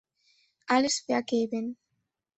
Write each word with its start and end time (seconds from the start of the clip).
Alles 0.65 1.01
vergeben! 1.01 1.77